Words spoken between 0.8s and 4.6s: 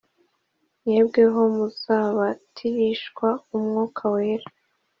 mwebweho muzabatirishwa Umwuka Wera